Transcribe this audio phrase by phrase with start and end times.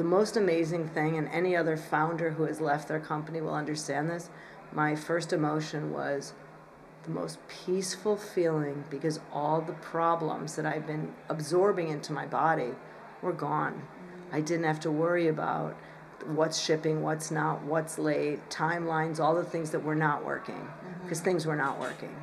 [0.00, 4.08] The most amazing thing, and any other founder who has left their company will understand
[4.08, 4.30] this.
[4.72, 6.32] My first emotion was
[7.02, 12.70] the most peaceful feeling because all the problems that I've been absorbing into my body
[13.20, 13.82] were gone.
[14.32, 15.76] I didn't have to worry about
[16.24, 20.66] what's shipping, what's not, what's late, timelines, all the things that were not working
[21.02, 21.26] because mm-hmm.
[21.26, 22.16] things were not working.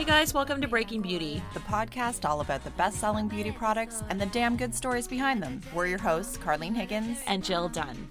[0.00, 1.42] Hey guys, welcome to Breaking Beauty.
[1.52, 5.42] the podcast all about the best selling beauty products and the damn good stories behind
[5.42, 5.60] them.
[5.74, 7.18] We're your hosts, Carlene Higgins.
[7.26, 8.08] And Jill Dunn.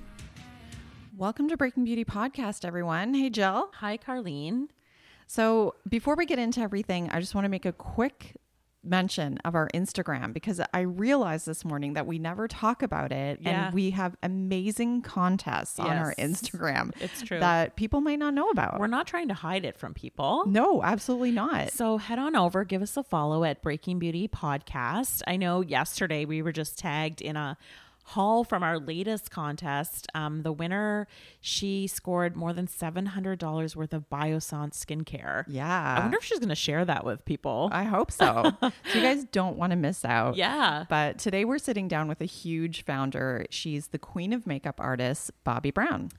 [1.17, 3.15] Welcome to Breaking Beauty Podcast, everyone.
[3.15, 3.71] Hey, Jill.
[3.77, 4.67] Hi, Carlene.
[5.25, 8.35] So, before we get into everything, I just want to make a quick
[8.83, 13.39] mention of our Instagram because I realized this morning that we never talk about it
[13.41, 13.65] Yeah.
[13.65, 17.39] and we have amazing contests on our Instagram it's true.
[17.39, 18.79] that people might not know about.
[18.79, 20.45] We're not trying to hide it from people.
[20.47, 21.71] no, absolutely not.
[21.71, 25.21] So head on over, give us a follow at Breaking Beauty Podcast.
[25.27, 27.57] I know yesterday we were just tagged in a
[28.09, 30.07] haul from our latest contest.
[30.15, 31.07] Um, the winner,
[31.39, 35.43] she scored more than $700 worth of Biossance skincare.
[35.47, 35.95] Yeah.
[35.97, 37.69] I wonder if she's going to share that with people.
[37.71, 38.51] I hope so.
[38.61, 40.35] so you guys don't want to miss out.
[40.39, 40.85] Yeah.
[40.89, 43.45] But today we're sitting down with a huge founder.
[43.49, 46.11] She's the queen of makeup artists, Bobbi Brown.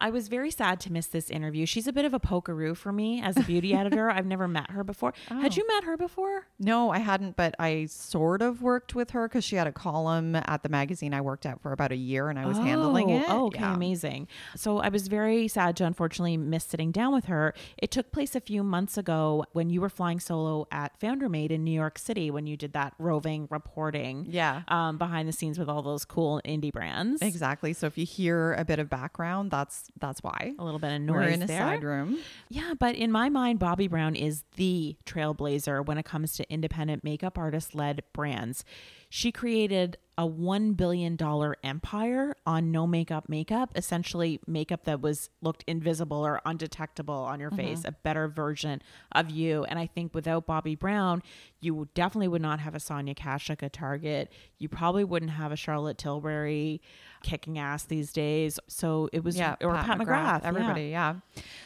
[0.00, 1.64] I was very sad to miss this interview.
[1.64, 4.10] She's a bit of a pokeroo for me as a beauty editor.
[4.10, 5.14] I've never met her before.
[5.28, 6.46] Had you met her before?
[6.58, 10.36] No, I hadn't, but I sort of worked with her because she had a column
[10.36, 13.24] at the magazine I worked at for about a year and I was handling it.
[13.28, 13.74] Oh, okay, Yeah.
[13.74, 14.28] amazing.
[14.54, 17.54] So I was very sad to unfortunately miss sitting down with her.
[17.78, 21.50] It took place a few months ago when you were flying solo at Founder Made
[21.50, 24.26] in New York City when you did that roving reporting.
[24.28, 24.62] Yeah.
[24.68, 27.22] Um, behind the scenes with all those cool indie brands.
[27.22, 27.72] Exactly.
[27.72, 30.54] So if you hear a bit of background, that's that's why.
[30.58, 31.60] A little bit of noise We're in a there.
[31.60, 32.18] side room.
[32.48, 37.04] Yeah, but in my mind, Bobbi Brown is the trailblazer when it comes to independent
[37.04, 38.64] makeup artist led brands.
[39.08, 41.18] She created a $1 billion
[41.62, 47.50] empire on no makeup makeup, essentially makeup that was looked invisible or undetectable on your
[47.50, 47.58] mm-hmm.
[47.58, 48.80] face, a better version
[49.12, 49.64] of you.
[49.64, 51.22] And I think without Bobbi Brown,
[51.60, 54.32] you definitely would not have a Sonia Kashuk at Target.
[54.58, 56.80] You probably wouldn't have a Charlotte Tilbury
[57.26, 58.60] kicking ass these days.
[58.68, 60.48] So it was, Yeah, or Pat, McGrath, yeah.
[60.48, 61.16] everybody, yeah.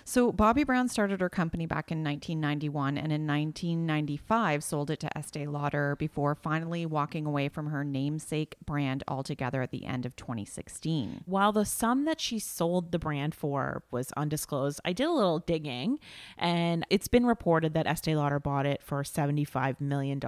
[0.06, 5.18] So Bobbi Brown started her company back in 1991 and in 1995 sold it to
[5.18, 10.16] Estee Lauder before finally walking away from her namesake brand altogether at the end of
[10.16, 11.24] 2016.
[11.26, 15.40] While the sum that she sold the brand for was undisclosed, I did a little
[15.40, 15.98] digging
[16.38, 20.20] and it's been reported that Estee Lauder bought it for $75 million.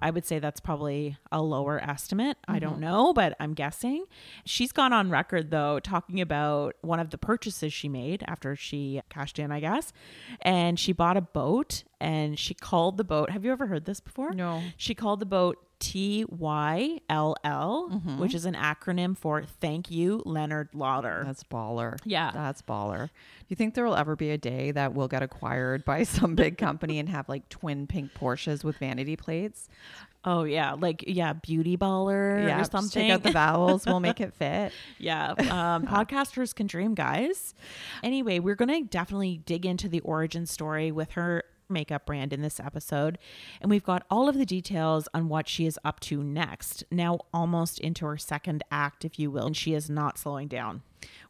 [0.00, 2.36] I would say that's probably a lower estimate.
[2.46, 2.82] I don't mm-hmm.
[2.82, 4.04] know, but I'm guessing.
[4.44, 9.00] She's gone on record though, talking about one of the purchases she made after she
[9.08, 9.92] cashed in, I guess.
[10.40, 13.30] And she bought a boat and she called the boat.
[13.30, 14.32] Have you ever heard this before?
[14.32, 14.62] No.
[14.76, 18.18] She called the boat T Y L L, mm-hmm.
[18.18, 21.24] which is an acronym for Thank You, Leonard Lauder.
[21.26, 21.98] That's baller.
[22.04, 22.30] Yeah.
[22.32, 23.08] That's baller.
[23.08, 26.36] Do you think there will ever be a day that we'll get acquired by some
[26.36, 29.68] big company and have like twin pink Porsches with vanity plates?
[30.24, 33.02] Oh yeah, like yeah, Beauty Baller yeah, or something.
[33.02, 33.86] Take out the vowels.
[33.86, 34.72] We'll make it fit.
[34.98, 37.54] yeah, um, podcasters can dream, guys.
[38.02, 42.60] Anyway, we're gonna definitely dig into the origin story with her makeup brand in this
[42.60, 43.16] episode
[43.62, 47.18] and we've got all of the details on what she is up to next now
[47.32, 50.82] almost into her second act if you will and she is not slowing down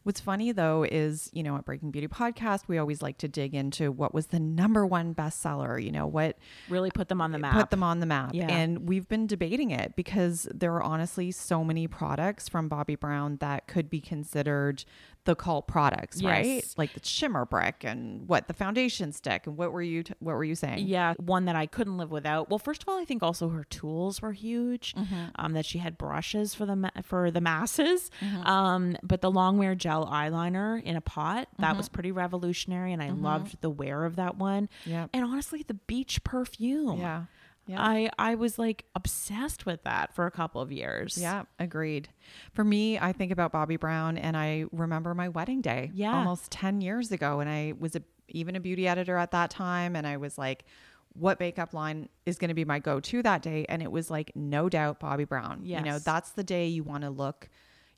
[0.03, 3.53] What's funny though is, you know, at Breaking Beauty podcast, we always like to dig
[3.55, 6.37] into what was the number one bestseller, you know, what
[6.69, 7.53] Really put them on the map.
[7.55, 8.31] put them on the map.
[8.33, 8.47] Yeah.
[8.47, 13.37] And we've been debating it because there are honestly so many products from Bobbi Brown
[13.37, 14.83] that could be considered
[15.25, 16.65] the cult products, right?
[16.77, 20.35] Like the shimmer brick and what the foundation stick and what were you t- what
[20.35, 20.85] were you saying?
[20.85, 22.49] Yeah, one that I couldn't live without.
[22.49, 24.93] Well, first of all, I think also her tools were huge.
[24.95, 25.15] Mm-hmm.
[25.35, 28.11] Um, that she had brushes for the ma- for the masses.
[28.19, 28.45] Mm-hmm.
[28.45, 31.93] Um, but the long wear gel eyeliner in a pot that was Mm-hmm.
[31.93, 34.69] pretty revolutionary, and I loved the wear of that one.
[34.85, 35.09] Yep.
[35.13, 36.99] And honestly, the beach perfume.
[36.99, 37.25] Yeah.
[37.65, 37.81] Yeah.
[37.81, 41.17] I I was like obsessed with that for a couple of years.
[41.17, 42.09] Yeah, agreed.
[42.53, 46.13] For me, I think about Bobbi Brown and I remember my wedding day Yeah.
[46.13, 47.39] almost 10 years ago.
[47.39, 49.95] And I was a, even a beauty editor at that time.
[49.95, 50.65] And I was like,
[51.13, 53.65] what makeup line is going to be my go to that day?
[53.69, 55.61] And it was like, no doubt, Bobbi Brown.
[55.63, 57.47] You know, that's the day you want to look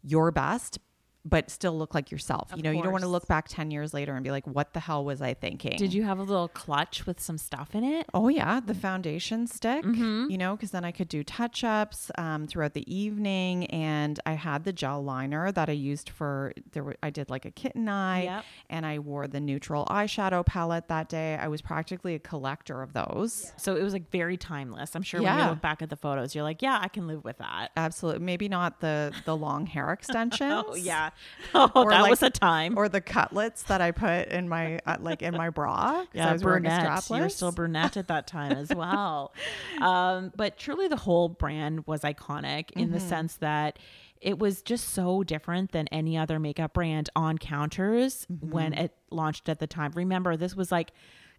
[0.04, 0.78] your best,
[1.26, 2.52] but still look like yourself.
[2.56, 4.74] you know, you don't want to look back 10 years later and be like, what
[4.74, 5.76] the hell was I thinking?
[5.78, 8.06] Did you have a little clutch with some stuff in it?
[8.14, 9.84] Oh yeah, the foundation stick.
[9.84, 10.28] Mm-hmm.
[10.30, 14.34] You know, because then I could do touch ups um, throughout the evening, and I
[14.34, 16.84] had the gel liner that I used for there.
[16.84, 18.46] Were, I did like a kitten eye, Yep.
[18.70, 21.36] and I wore the neutral eyeshadow palette that day.
[21.42, 23.52] I was practically a collector of those.
[23.58, 24.96] So it was like very timeless.
[24.96, 27.24] I'm sure when you look back at the photos, you're like, yeah, I can live
[27.24, 27.72] with that.
[27.76, 30.64] Absolutely, maybe not the the long hair extensions.
[30.68, 31.10] Oh yeah.
[31.54, 32.78] Oh, Or that like- was a time.
[32.78, 35.92] Or the cutlets that I put in my uh, like in my bra.
[36.06, 37.10] 'cause I yeah, was wearing a brunette.
[37.10, 39.34] You're still brunette at that time as well.
[39.82, 42.94] um, but truly, the whole brand was iconic in Mm-hmm.
[42.94, 43.80] the sense that
[44.22, 48.86] it was just so different than any other makeup brand on counters when Mm-hmm.
[48.86, 49.92] it launched at the time.
[49.96, 50.92] Remember, this was like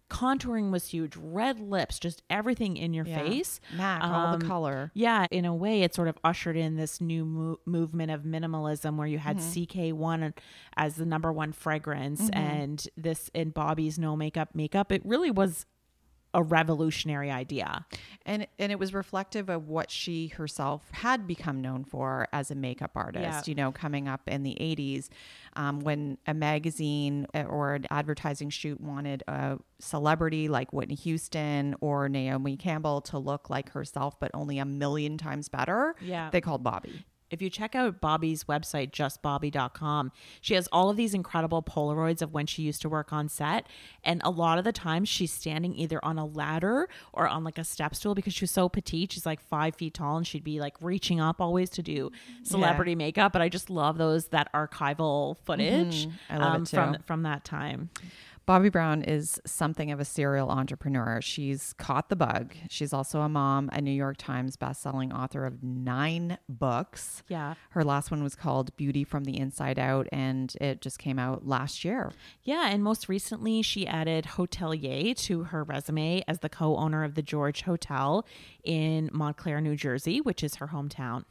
[0.09, 3.19] contouring was huge, red lips, just everything in your Yeah.
[3.19, 3.59] face.
[3.75, 4.91] MAC, all the Um, color.
[4.93, 8.95] Yeah, in a way, it sort of ushered in this new mo- movement of minimalism
[8.95, 10.33] where you had CK1
[10.75, 14.91] as the number one fragrance and this in Bobbi's no makeup makeup.
[14.91, 15.65] It really was
[16.33, 17.85] a revolutionary idea.
[18.25, 22.55] and and it was reflective of what she herself had become known for as a
[22.55, 23.41] makeup artist Yeah.
[23.45, 25.07] you know coming up in the 80s
[25.55, 31.75] um, when a magazine uh, or an advertising shoot wanted a celebrity like whitney houston
[31.81, 36.29] or naomi campbell to look like herself but only a million times better Yeah.
[36.31, 41.13] they called bobbi If you check out Bobbi's website, justbobbi.com, she has all of these
[41.13, 43.67] incredible Polaroids of when she used to work on set.
[44.03, 47.57] And a lot of the times she's standing either on a ladder or on like
[47.57, 49.11] a step stool because she's so petite.
[49.11, 52.11] She's like five feet tall and she'd be like reaching up always to do
[52.43, 53.33] celebrity makeup.
[53.33, 56.33] But I just love those, that archival footage Mm-hmm.
[56.33, 57.89] I love it um, from, from that time.
[58.47, 61.19] Bobbi Brown is something of a serial entrepreneur.
[61.21, 62.55] She's caught the bug.
[62.69, 67.23] She's also a mom, a New York Times bestselling author of nine books.
[67.27, 67.55] Yeah.
[67.71, 71.45] Her last one was called Beauty from the Inside Out, and it just came out
[71.45, 72.13] last year.
[72.43, 77.15] Yeah, and most recently, she added hotelier to her resume as the co owner of
[77.15, 78.25] the George Hotel
[78.63, 81.25] in Montclair, New Jersey, which is her hometown.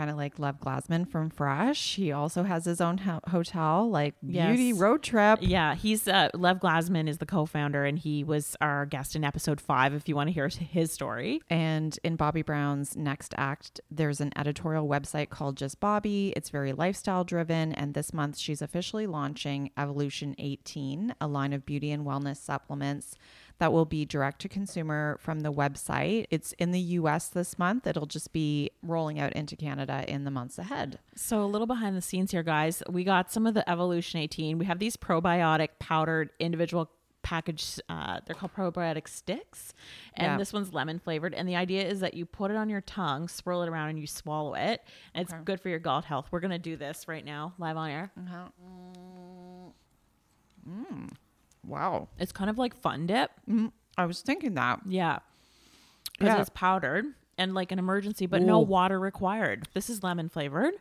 [0.00, 1.96] Kind of like Lev Glazman from Fresh.
[1.96, 4.56] He also has his own ho- hotel, like Yes.
[4.56, 5.40] Beauty Road Trip.
[5.42, 9.60] Yeah, he's uh, Lev Glazman is the co-founder, and he was our guest in episode
[9.60, 9.92] five.
[9.92, 14.32] If you want to hear his story, And in Bobbi Brown's next act, there's an
[14.36, 16.32] editorial website called Just Bobbi.
[16.34, 17.74] It's very lifestyle driven.
[17.74, 23.16] And this month, she's officially launching Evolution 18, a line of beauty and wellness supplements
[23.60, 26.26] that will be direct to consumer from the website.
[26.30, 27.86] It's in the US this month.
[27.86, 30.98] It'll just be rolling out into Canada in the months ahead.
[31.14, 32.82] so a little behind the scenes here, guys.
[32.90, 34.58] We got some of the Evolution 18.
[34.58, 36.90] We have these probiotic powdered individual
[37.22, 39.74] package uh, they're called probiotic sticks
[40.14, 40.36] and Yeah.
[40.38, 43.28] this one's lemon flavored and the idea is that you put it on your tongue
[43.28, 44.82] swirl it around and you swallow it
[45.14, 47.90] and it's good for your gut health we're gonna do this right now live on
[47.90, 48.10] air
[51.66, 52.08] Wow.
[52.18, 53.66] it's kind of like fun dip mm-hmm.
[53.98, 54.80] I was thinking that.
[54.86, 55.18] Yeah.
[56.18, 56.40] Because Yeah.
[56.40, 57.04] it's powdered
[57.36, 59.68] and like an emergency, but no water required.
[59.74, 60.74] This is lemon flavored.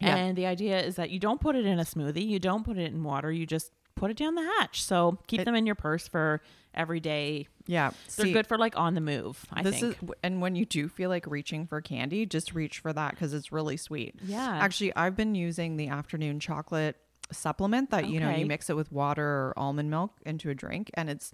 [0.00, 0.16] Yeah.
[0.16, 2.76] And the idea is that you don't put it in a smoothie, you don't put
[2.78, 4.82] it in water, you just put it down the hatch.
[4.82, 6.42] So keep It- them in your purse for
[6.74, 7.48] every day.
[7.66, 7.90] Yeah.
[8.16, 10.02] They're See, good for like on the move, I this think.
[10.02, 13.32] is and when you do feel like reaching for candy just reach for that because
[13.34, 14.58] it's really sweet Yeah.
[14.60, 16.96] actually i've been using the afternoon chocolate
[17.32, 18.40] supplement that you know Okay.
[18.40, 21.32] you mix it with water or almond milk into a drink and it's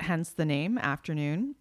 [0.00, 1.54] hence the name afternoon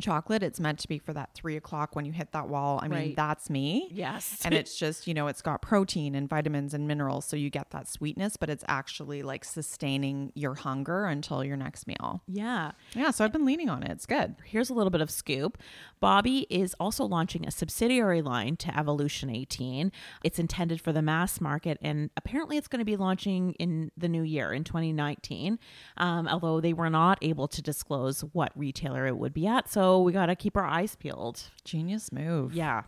[0.00, 0.42] chocolate.
[0.42, 2.80] It's meant to be for that three o'clock when you hit that wall.
[2.82, 3.16] I mean, Right.
[3.16, 3.88] that's me.
[3.92, 4.40] Yes.
[4.44, 7.24] And it's just, you know, it's got protein and vitamins and minerals.
[7.24, 11.86] So you get that sweetness, but it's actually like sustaining your hunger until your next
[11.86, 12.22] meal.
[12.26, 12.72] yeah.
[12.94, 13.10] Yeah.
[13.12, 13.90] So I've been leaning on it.
[13.90, 14.34] It's good.
[14.44, 15.58] Here's a little bit of scoop.
[16.02, 19.92] Bobbi is also launching a subsidiary line to Evolution 18.
[20.24, 24.08] It's intended for the mass market, and apparently it's going to be launching in the
[24.08, 25.58] new year in 2019.
[25.98, 29.81] Um, although they were not able to disclose what retailer it would be at, so
[30.02, 31.42] we got to keep our eyes peeled.
[31.64, 32.54] Genius move.
[32.54, 32.82] Yeah.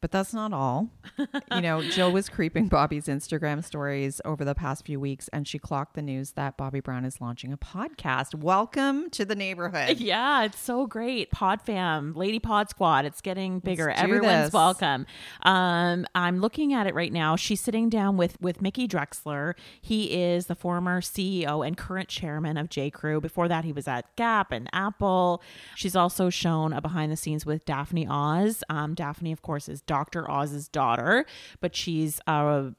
[0.00, 0.90] But that's not all.
[1.18, 5.58] you know, Jill was creeping Bobbi's Instagram stories over the past few weeks and she
[5.58, 8.34] clocked the news that Bobbi Brown is launching a podcast.
[8.34, 9.98] Welcome to the neighborhood.
[9.98, 11.30] Yeah, it's so great.
[11.30, 13.90] Pod fam, Lady Pod Squad, it's getting bigger.
[13.90, 14.52] Everyone's this.
[14.52, 15.06] welcome.
[15.42, 17.36] Um, I'm looking at it right now.
[17.36, 19.54] She's sitting down with with Mickey Drexler.
[19.80, 22.90] He is the former CEO and current chairman of J.
[22.90, 23.20] Crew.
[23.20, 25.42] Before that, he was at Gap and Apple.
[25.74, 28.62] She's also shown a behind the scenes with Daphne Oz.
[28.68, 29.95] Um, Daphne, of course, is Dr.
[30.04, 31.26] Oz's daughter,
[31.60, 32.72] but she's a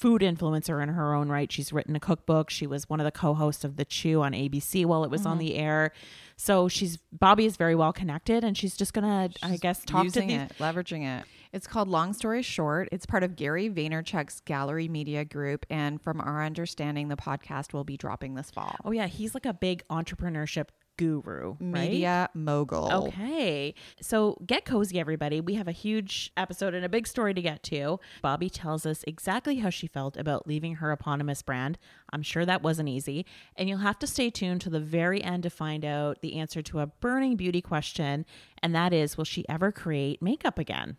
[0.00, 1.52] food influencer in her own right.
[1.52, 2.48] She's written a cookbook.
[2.48, 5.32] She was one of the co-hosts of The Chew on ABC while it was on
[5.32, 5.46] mm-hmm.
[5.46, 5.92] the air.
[6.36, 10.28] So she's Bobbi is very well connected, and she's just gonna, I guess, talk using
[10.28, 10.42] to these.
[10.42, 11.26] it, leveraging it.
[11.52, 12.88] It's called Long Story Short.
[12.92, 17.84] It's part of Gary Vaynerchuk's Gallery Media Group, and from our understanding, the podcast will
[17.84, 18.74] be dropping this fall.
[18.84, 20.68] Oh yeah, he's like a big entrepreneurship
[21.00, 21.90] guru, right?
[21.90, 22.92] Media mogul.
[22.92, 23.74] Okay.
[24.02, 25.40] So get cozy, everybody.
[25.40, 27.98] We have a huge episode and a big story to get to.
[28.22, 31.78] Bobbi tells us exactly how she felt about leaving her eponymous brand.
[32.12, 33.24] I'm sure that wasn't easy.
[33.56, 36.60] And you'll have to stay tuned to the very end to find out the answer
[36.60, 38.26] to a burning beauty question.
[38.62, 40.98] And that is will she ever create makeup again?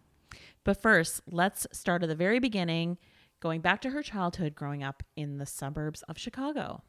[0.64, 2.98] But first, let's start at the very beginning,
[3.40, 6.82] going back to her childhood growing up in the suburbs of Chicago.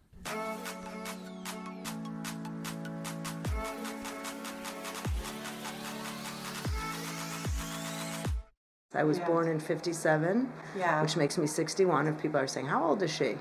[8.95, 10.51] I was born in 57,
[11.01, 13.37] which makes me 61 if people are saying, How old is she?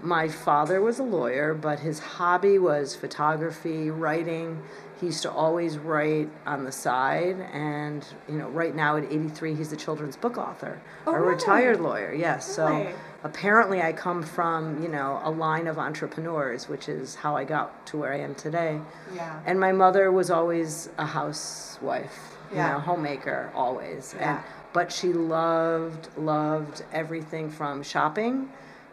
[0.00, 4.60] My father was a lawyer, but his hobby was photography, writing.
[5.00, 9.54] He used to always write on the side, and you know, right now at 83,
[9.54, 12.12] he's a children's book author, oh, a retired lawyer.
[12.12, 12.92] Yes, so
[13.24, 17.84] apparently I come from you know a line of entrepreneurs, which is how I got
[17.88, 18.80] to where I am today.
[19.14, 19.40] Yeah.
[19.46, 22.72] And my mother was always a housewife, you Yeah.
[22.72, 24.14] know, homemaker, always.
[24.18, 24.36] Yeah.
[24.36, 28.48] And but she loved loved everything from shopping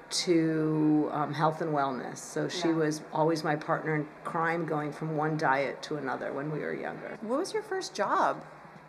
[0.10, 2.74] to um, health and wellness so she Yeah.
[2.76, 6.74] was always my partner in crime going from one diet to another when we were
[6.74, 8.44] younger What was your first job?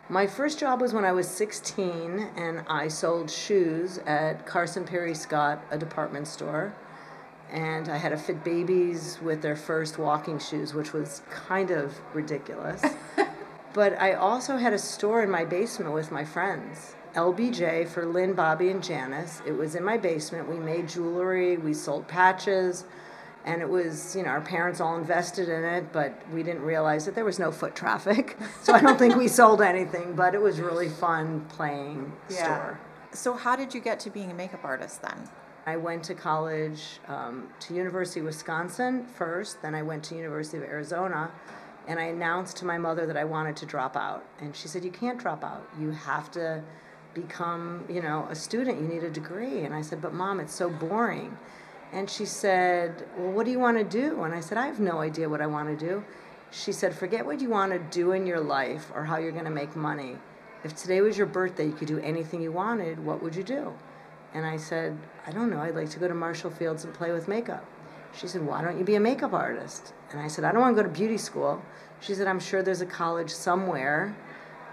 [0.09, 5.15] my first job was when i was 16 and i sold shoes at carson pirie
[5.15, 6.73] scott a department store
[7.51, 11.93] and i had to fit babies with their first walking shoes which was kind of
[12.13, 12.83] ridiculous
[13.73, 16.95] but I also had a store in my basement with my friends.
[17.15, 19.41] LBJ for Lynn, Bobbi, and Janice.
[19.45, 20.49] It was in my basement.
[20.49, 22.85] We made jewelry, we sold patches,
[23.45, 27.05] and it was, you know, our parents all invested in it, but we didn't realize
[27.05, 28.37] that there was no foot traffic.
[28.61, 32.79] So I don't think we sold anything, but it was really fun playing store.
[33.11, 35.27] So how did you get to being a makeup artist then?
[35.65, 40.57] I went to college um, to University of Wisconsin first, then I went to University
[40.57, 41.31] of Arizona,
[41.87, 44.83] and I announced to my mother that I wanted to drop out, and she said,
[44.83, 45.67] "You can't drop out.
[45.79, 46.63] You have to
[47.13, 48.79] become, you know, a student.
[48.81, 51.37] You need a degree." And I said, "But mom, it's so boring."
[51.91, 54.79] And she said, "Well, what do you want to do?" And I said, "I have
[54.79, 56.03] no idea what I want to do."
[56.51, 59.45] She said, "Forget what you want to do in your life or how you're going
[59.45, 60.17] to make money.
[60.63, 63.05] If today was your birthday, you could do anything you wanted.
[63.05, 63.73] What would you do?"
[64.33, 64.97] And I said,
[65.27, 67.65] I don't know, I'd like to go to Marshall Fields and play with makeup.
[68.17, 69.93] She said, Why don't you be a makeup artist?
[70.11, 71.61] And I said, I don't want to go to beauty school.
[72.01, 74.15] She said, I'm sure there's a college somewhere.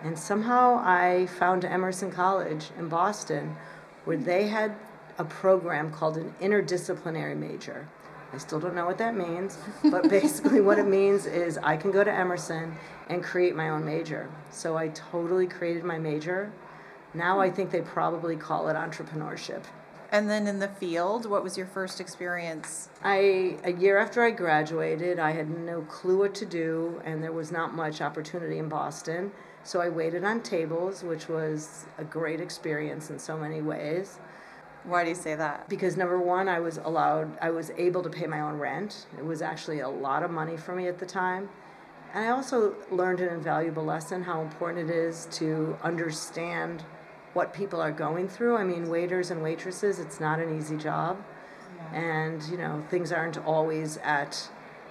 [0.03, 3.57] And somehow I found Emerson College in Boston
[4.05, 4.75] where they had
[5.19, 7.87] a program called an interdisciplinary major.
[8.33, 9.59] I still don't know what that means,
[9.91, 12.77] but basically what it means is I can go to Emerson
[13.09, 14.29] and create my own major.
[14.51, 16.53] So I totally created my major.
[17.15, 19.65] Now I think they probably call it entrepreneurship.
[20.11, 22.89] And then in the field, what was your first experience?
[23.03, 27.33] I a year after I graduated, I had no clue what to do, and there
[27.33, 29.33] was not much opportunity in Boston.
[29.65, 34.19] So I waited on tables, which was a great experience in so many ways.
[34.85, 35.69] Why do you say that?
[35.69, 39.07] Because number one, I was allowed, I was able to pay my own rent.
[39.19, 41.51] It was actually a lot of money for me at the time.
[42.15, 46.85] And I also learned an invaluable lesson how important it is to understand
[47.39, 48.57] what people are going through.
[48.57, 51.17] I mean, waiters and waitresses, it's not an easy job.
[51.93, 54.51] And, you know, things aren't always at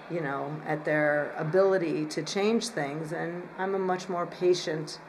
[0.09, 3.11] you know, at their ability to change things.
[3.11, 4.99] And I'm a much more patient,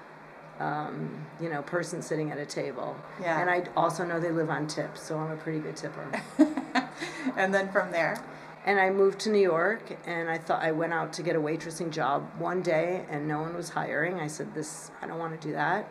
[0.59, 2.97] um, you know, person sitting at a table.
[3.21, 3.41] Yeah.
[3.41, 6.11] And I also know they live on tips, so I'm a pretty good tipper.
[7.37, 8.21] and then from there,
[8.67, 11.41] and I moved to New York, and I thought I went out to get a
[11.41, 14.19] waitressing job one day, and no one was hiring.
[14.19, 15.89] I said, "This, I don't want to do that."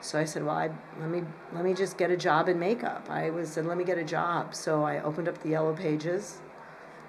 [0.00, 3.08] So I said, "Well, I, let me let me just get a job in makeup."
[3.10, 6.38] I was said, "Let me get a job." So I opened up the Yellow Pages,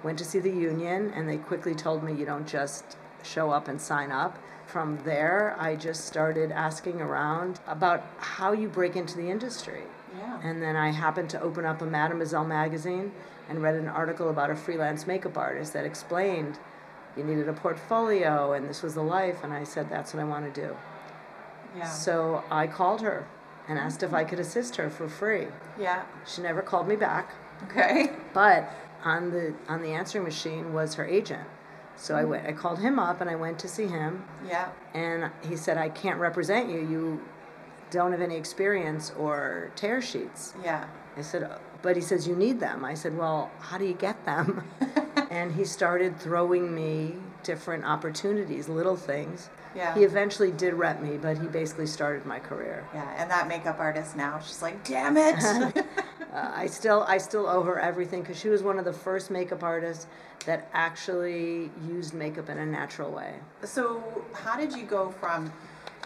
[0.02, 3.68] went to see the union, and they quickly told me, "You don't just show up
[3.68, 9.16] and sign up." From there, I just started asking around about how you break into
[9.16, 9.82] the industry.
[10.16, 10.40] Yeah.
[10.42, 13.12] And then I happened to open up a Mademoiselle magazine
[13.48, 16.58] and read an article about a freelance makeup artist that explained
[17.16, 19.42] you needed a portfolio and this was the life.
[19.42, 20.76] And I said, that's what I want to do.
[21.76, 21.84] Yeah.
[21.88, 23.26] So I called her
[23.68, 25.46] and asked if I could assist her for free.
[25.78, 26.02] yeah.
[26.26, 27.32] She never called me back,
[27.64, 28.10] Okay.
[28.34, 28.70] but
[29.04, 31.46] on the on the answering machine was her agent.
[31.96, 32.30] So I mm-hmm.
[32.30, 34.68] went I called him up and I went to see him Yeah.
[34.94, 36.80] and he said I can't represent you.
[36.80, 37.20] You
[37.90, 40.54] don't have any experience or tear sheets.
[40.64, 40.86] Yeah.
[41.16, 41.50] I said,
[41.82, 42.84] but he says, you need them.
[42.84, 44.62] I said, well, how do you get them?
[45.30, 49.48] and he started throwing me different opportunities, little things.
[49.74, 49.94] Yeah.
[49.94, 52.84] He eventually did rep me, but he basically started my career.
[52.92, 53.14] Yeah.
[53.16, 55.86] And that makeup artist now, she's like, damn it.
[56.32, 59.32] Uh, I still, I still owe her everything because she was one of the first
[59.32, 60.06] makeup artists
[60.46, 63.34] that actually used makeup in a natural way.
[63.64, 64.00] so,
[64.32, 65.52] how did you go from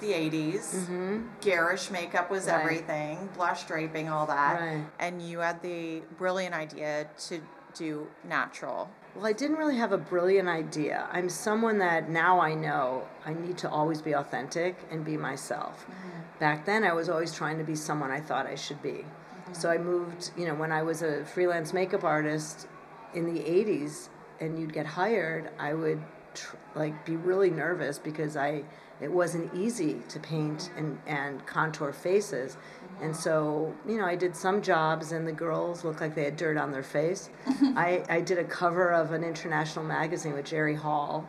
[0.01, 1.23] the 80s?
[1.43, 2.59] Garish makeup was Right.
[2.59, 4.61] everything, blush draping, all that.
[4.63, 4.85] Right.
[4.99, 7.41] And you had the brilliant idea to
[7.75, 8.89] do natural.
[9.15, 11.09] Well, I didn't really have a brilliant idea.
[11.13, 15.85] I'm someone that now I know I need to always be authentic and be myself.
[15.85, 16.39] Mm-hmm.
[16.41, 18.91] Back then, I was always trying to be someone I thought I should be.
[18.91, 19.55] Mm-hmm.
[19.55, 22.67] So I moved, you know, when I was a freelance makeup artist
[23.15, 24.09] in the 80s
[24.41, 26.03] and you'd get hired, I would
[26.35, 28.65] tr- like be really nervous because I
[29.01, 30.79] it wasn't easy to paint mm-hmm.
[30.79, 32.57] and, and contour faces.
[33.01, 36.37] And so, you know, I did some jobs and the girls looked like they had
[36.37, 37.31] dirt on their face.
[37.77, 41.29] I, I did a cover of an international magazine with Jerry Hall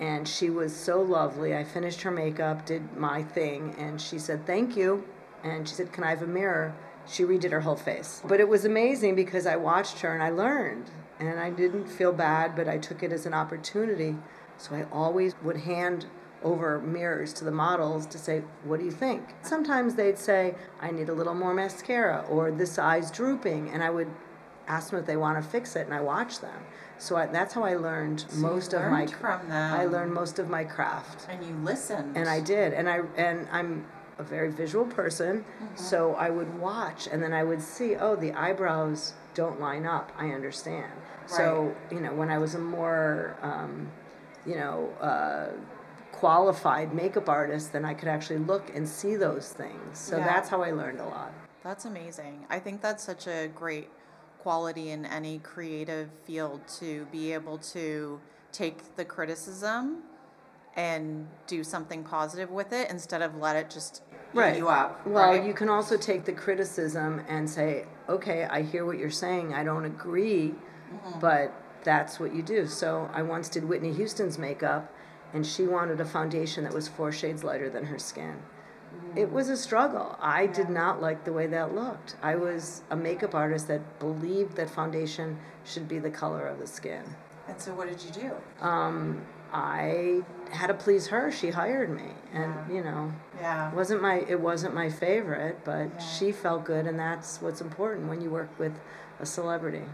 [0.00, 1.54] and she was so lovely.
[1.54, 5.04] I finished her makeup, did my thing, and she said, Thank you.
[5.44, 6.74] And she said, Can I have a mirror?
[7.06, 8.22] She redid her whole face.
[8.26, 10.90] But it was amazing because I watched her and I learned.
[11.18, 14.16] And I didn't feel bad, but I took it as an opportunity.
[14.56, 16.06] So I always would hand
[16.42, 19.22] over mirrors to the models to say, What do you think?
[19.42, 23.70] Sometimes they'd say, I need a little more mascara, or this eye's drooping.
[23.70, 24.08] And I would
[24.68, 26.60] ask them if they want to fix it, and I watch them.
[26.98, 29.72] So I, that's how I learned you most of my from them.
[29.74, 32.16] I learned most of my craft, And you listened.
[32.16, 33.86] and I did, and I and I'm
[34.18, 35.76] a very visual person, Mm-hmm.
[35.76, 40.12] so I would watch, and then I would see, oh, the eyebrows don't line up.
[40.18, 40.92] I understand.
[41.26, 43.90] So you know, when I was a more, um,
[44.46, 44.90] you know.
[45.00, 45.48] Uh,
[46.24, 50.26] qualified makeup artist then i could actually look and see those things so Yeah.
[50.26, 52.46] that's how i learned a lot That's amazing.
[52.50, 53.88] I think that's such a great
[54.44, 58.18] quality in any creative field to be able to
[58.50, 60.02] take the criticism
[60.76, 64.02] and do something positive with it instead of let it just
[64.34, 65.06] eat you up.
[65.06, 65.44] Well, right?
[65.44, 69.46] you can also take the criticism and say, okay, I hear what you're saying.
[69.54, 70.54] I don't agree,
[70.94, 71.20] Mm-hmm.
[71.20, 71.52] but
[71.84, 72.66] that's what you do.
[72.66, 74.82] So I once did Whitney Houston's makeup,
[75.32, 78.34] and she wanted a foundation that was four shades lighter than her skin.
[79.16, 80.16] It was a struggle.
[80.20, 82.16] I did not like the way that looked.
[82.22, 86.66] I was a makeup artist that believed that foundation should be the color of the
[86.66, 87.02] skin.
[87.48, 88.64] And so what did you do?
[88.66, 91.30] Um, I had to please her.
[91.32, 93.72] She hired me, and you know, Yeah.
[93.72, 98.20] wasn't my it wasn't my favorite, but she felt good, and that's what's important when
[98.20, 98.78] you work with
[99.18, 99.84] a celebrity.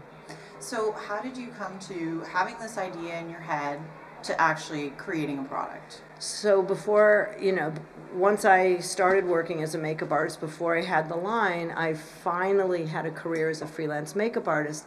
[0.59, 3.79] So how did you come to having this idea in your head
[4.23, 6.01] to actually creating a product?
[6.19, 7.73] So before you know,
[8.13, 12.85] once I started working as a makeup artist, before I had the line, I finally
[12.85, 14.85] had a career as a freelance makeup artist.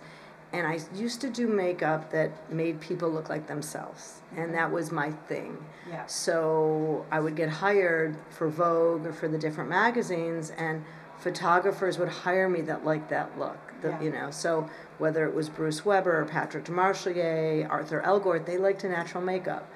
[0.53, 4.91] And I used to do makeup that made people look like themselves, and that was
[4.91, 5.57] my thing.
[5.89, 6.05] Yeah.
[6.07, 10.85] So I would get hired for Vogue or for the different magazines, and
[11.19, 13.70] photographers would hire me that liked that look.
[13.81, 14.01] The, Yeah.
[14.03, 18.85] You know, so whether it was Bruce Weber, or Patrick Demarchelier, Arthur Elgort, they liked
[18.85, 19.71] a natural makeup.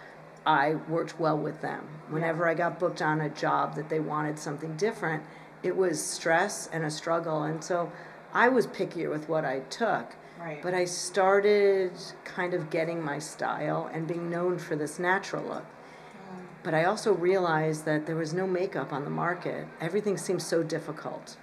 [0.46, 1.88] I worked well with them.
[2.10, 5.22] Whenever I got booked on a job that they wanted something different,
[5.62, 7.90] it was stress and a struggle, and so
[8.34, 10.14] I was pickier with what I took.
[10.38, 10.62] Right.
[10.62, 11.92] But I started
[12.24, 15.62] kind of getting my style and being known for this natural look.
[15.64, 16.42] Mm.
[16.62, 19.66] But I also realized that there was no makeup on the market.
[19.80, 21.36] Everything seemed so difficult.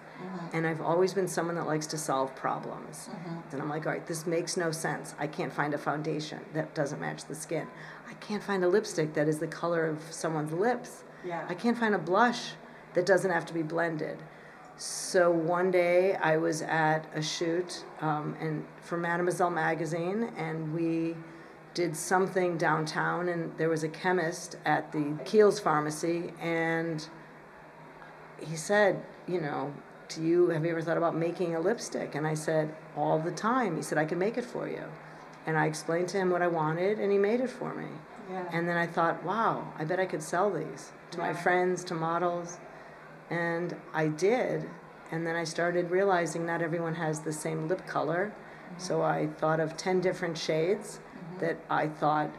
[0.53, 3.09] And I've always been someone that likes to solve problems.
[3.51, 5.15] And I'm like, all right, this makes no sense.
[5.17, 7.67] I can't find a foundation that doesn't match the skin.
[8.09, 11.03] I can't find a lipstick that is the color of someone's lips.
[11.25, 11.45] Yeah.
[11.47, 12.51] I can't find a blush
[12.93, 14.17] that doesn't have to be blended.
[14.77, 21.15] So one day I was at a shoot um, and for Mademoiselle magazine, and we
[21.73, 27.07] did something downtown, and there was a chemist at the Kiehl's Pharmacy, and
[28.41, 29.71] he said, you know,
[30.15, 32.15] do you have you ever thought about making a lipstick?
[32.15, 33.75] And I said, all the time.
[33.75, 34.83] He said, I can make it for you.
[35.45, 37.87] And I explained to him what I wanted, and he made it for me.
[38.29, 38.45] Yeah.
[38.51, 41.93] And then I thought, wow, I bet I could sell these to my friends, to
[41.93, 42.59] models.
[43.29, 44.69] And I did.
[45.11, 48.33] And then I started realizing not everyone has the same lip color.
[48.33, 48.79] Mm-hmm.
[48.79, 51.39] So I thought of 10 different shades mm-hmm.
[51.39, 52.29] that I thought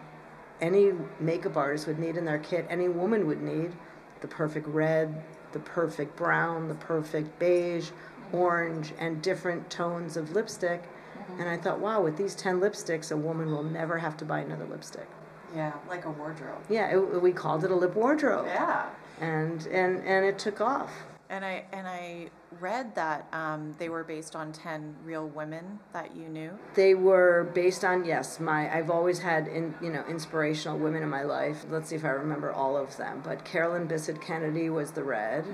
[0.61, 3.73] any makeup artist would need in their kit, any woman would need
[4.21, 7.91] the perfect red, the perfect brown, the perfect beige,
[8.33, 10.83] orange, and different tones of lipstick.
[10.83, 11.41] Mm-hmm.
[11.41, 14.41] And I thought, wow, with these 10 lipsticks, a woman will never have to buy
[14.41, 15.09] another lipstick.
[15.55, 16.63] Yeah, like a wardrobe.
[16.69, 18.47] Yeah, it, we called it a lip wardrobe.
[18.47, 18.89] Yeah.
[19.21, 20.91] And, and, and it took off.
[21.29, 22.29] And I and I
[22.61, 26.51] read that um, they were based on ten real women that you knew.
[26.75, 31.09] They were based on yes, my I've always had in you know inspirational women in
[31.09, 31.65] my life.
[31.71, 33.23] Let's see if I remember all of them.
[33.25, 35.45] But Carolyn Bessette Kennedy was the red,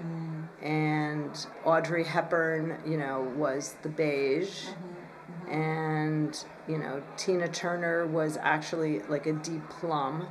[0.62, 4.66] and Audrey Hepburn, you know, was the beige,
[5.48, 10.28] and you know Tina Turner was actually like a deep plum,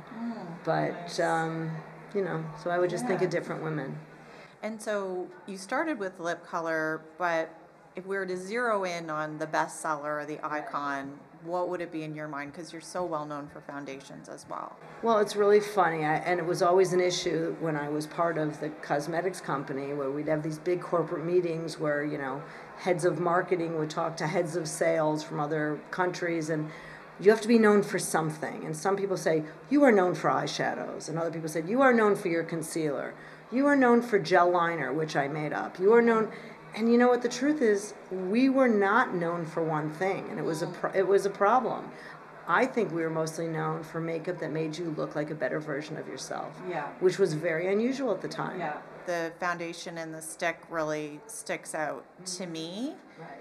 [0.64, 1.70] but um,
[2.14, 3.98] you know, so I would just think of different women.
[4.62, 7.48] And so you started with lip color, but
[7.94, 11.92] if we were to zero in on the bestseller or the icon, what would it
[11.92, 12.52] be in your mind?
[12.52, 14.76] Because you're so well known for foundations as well.
[15.02, 18.38] Well, it's really funny, I, and it was always an issue when I was part
[18.38, 22.42] of the cosmetics company, where we'd have these big corporate meetings where you know
[22.78, 26.68] heads of marketing would talk to heads of sales from other countries, and
[27.20, 28.64] you have to be known for something.
[28.64, 31.92] And some people say you are known for eyeshadows, and other people said you are
[31.92, 33.14] known for your concealer,
[33.50, 36.30] you are known for gel liner, which I made up, you are known.
[36.74, 40.38] And you know what the truth is, we were not known for one thing, and
[40.38, 41.90] it was a pro- it was a problem.
[42.46, 45.60] I think we were mostly known for makeup that made you look like a better
[45.60, 46.58] version of yourself.
[46.68, 46.88] Yeah.
[47.00, 48.58] Which was very unusual at the time.
[49.08, 52.04] The foundation and the stick really sticks out
[52.36, 52.92] to me.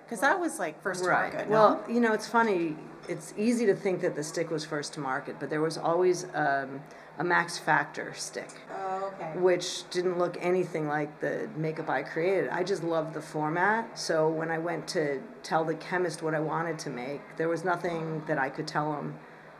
[0.05, 1.33] Because that was like first to Right.
[1.33, 1.49] market.
[1.49, 2.77] Well, you know, it's funny.
[3.09, 6.25] It's easy to think that the stick was first to market, but there was always
[6.33, 6.79] um,
[7.19, 8.47] a Max Factor stick.
[8.73, 9.37] Oh, okay.
[9.39, 12.49] which didn't look anything like the makeup I created.
[12.49, 13.99] I just loved the format.
[13.99, 17.65] So when I went to tell the chemist what I wanted to make, there was
[17.65, 19.15] nothing that I could tell him,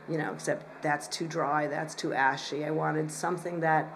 [0.08, 2.64] you know, except that's too dry, that's too ashy.
[2.64, 3.86] I wanted something that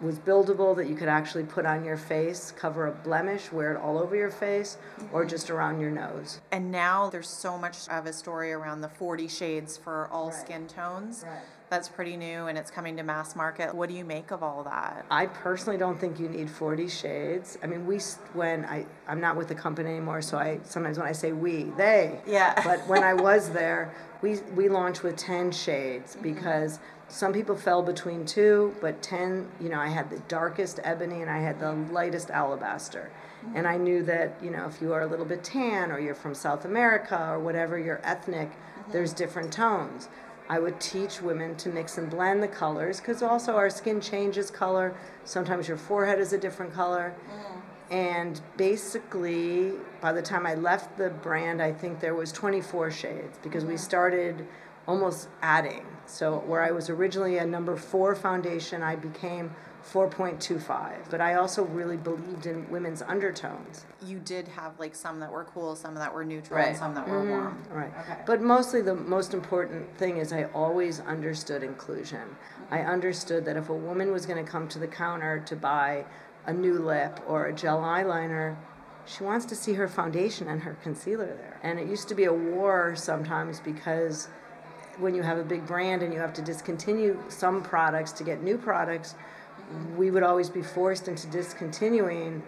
[0.00, 3.76] was buildable that you could actually put on your face, cover a blemish, wear it
[3.78, 4.78] all over your face,
[5.12, 5.30] or mm-hmm.
[5.30, 6.40] just around your nose.
[6.52, 10.66] And now there's so much of a story around the 40 shades for all skin
[10.66, 11.24] tones.
[11.26, 11.40] Right.
[11.70, 13.72] That's pretty new and it's coming to mass market.
[13.72, 15.06] What do you make of all that?
[15.08, 17.58] I personally don't think you need 40 shades.
[17.62, 18.00] I mean, we,
[18.34, 21.64] when I, I'm not with the company anymore, so I, sometimes when I say we,
[21.76, 22.18] they.
[22.26, 22.60] Yeah.
[22.64, 26.22] But when I was there, we, we launched with 10 shades Mm-hmm.
[26.22, 31.22] because some people fell between two, but 10, you know, I had the darkest ebony
[31.22, 33.10] and I had the lightest alabaster.
[33.44, 33.56] Mm-hmm.
[33.56, 36.14] And I knew that, you know, if you are a little bit tan or you're
[36.16, 38.92] from South America or whatever your ethnic, Mm-hmm.
[38.92, 40.08] there's different tones.
[40.50, 44.50] I would teach women to mix and blend the colors because also our skin changes
[44.50, 44.96] color.
[45.24, 47.14] Sometimes your forehead is a different color.
[47.32, 47.60] Mm.
[47.92, 53.38] And basically, by the time I left the brand, I think there was 24 shades
[53.44, 53.78] because we mm.
[53.78, 54.44] started
[54.88, 55.86] almost adding.
[56.06, 61.10] So where I was originally a number four foundation, I became 4.25.
[61.10, 63.86] But I also really believed in women's undertones.
[64.04, 66.68] You did have like some that were cool, some that were neutral, Right.
[66.68, 67.30] and some that were mm-hmm.
[67.30, 67.62] warm.
[67.70, 67.92] Right.
[68.00, 68.18] Okay.
[68.26, 72.36] But mostly the most important thing is I always understood inclusion.
[72.70, 76.04] I understood that if a woman was going to come to the counter to buy
[76.46, 78.56] a new lip or a gel eyeliner,
[79.06, 81.58] she wants to see her foundation and her concealer there.
[81.62, 84.28] And it used to be a war sometimes because
[84.98, 88.42] when you have a big brand and you have to discontinue some products to get
[88.42, 89.14] new products,
[89.96, 92.42] we would always be forced into discontinuing